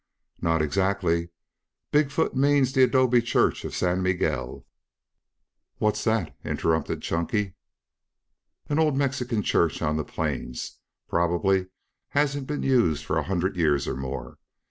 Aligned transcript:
"Not 0.41 0.63
exactly. 0.63 1.29
Big 1.91 2.09
foot 2.09 2.35
means 2.35 2.73
the 2.73 2.81
adobe 2.81 3.21
church 3.21 3.63
of 3.63 3.75
San 3.75 4.01
Miguel." 4.01 4.65
"What's 5.77 6.03
that?" 6.05 6.35
interrupted 6.43 7.03
Chunky. 7.03 7.53
"An 8.67 8.79
old 8.79 8.97
Mexican 8.97 9.43
church 9.43 9.79
on 9.79 9.97
the 9.97 10.03
plains. 10.03 10.79
Probably 11.07 11.67
hasn't 12.09 12.47
been 12.47 12.63
used 12.63 13.05
for 13.05 13.19
a 13.19 13.23
hundred 13.25 13.55
years 13.57 13.87
or 13.87 13.95
more. 13.95 14.39